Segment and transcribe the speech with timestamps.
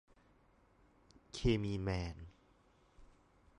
[1.33, 2.17] เคมีแมน